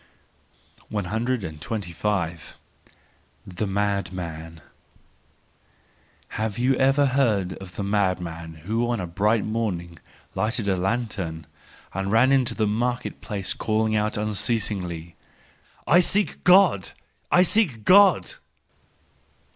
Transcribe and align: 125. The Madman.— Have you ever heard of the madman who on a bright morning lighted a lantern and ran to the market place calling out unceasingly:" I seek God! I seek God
125. 0.89 2.57
The 3.45 3.67
Madman.— 3.67 4.61
Have 6.41 6.57
you 6.57 6.73
ever 6.73 7.05
heard 7.05 7.53
of 7.57 7.75
the 7.75 7.83
madman 7.83 8.61
who 8.65 8.89
on 8.89 8.99
a 8.99 9.05
bright 9.05 9.45
morning 9.45 9.99
lighted 10.33 10.67
a 10.67 10.75
lantern 10.75 11.45
and 11.93 12.11
ran 12.11 12.45
to 12.45 12.55
the 12.55 12.65
market 12.65 13.21
place 13.21 13.53
calling 13.53 13.95
out 13.95 14.17
unceasingly:" 14.17 15.15
I 15.85 15.99
seek 15.99 16.43
God! 16.43 16.93
I 17.31 17.43
seek 17.43 17.85
God 17.85 18.33